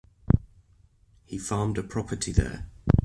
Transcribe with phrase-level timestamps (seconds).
[1.25, 2.67] He farmed a property there.